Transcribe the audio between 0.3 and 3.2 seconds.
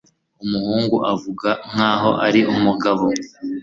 Umuhungu avuga nkaho ari umugabo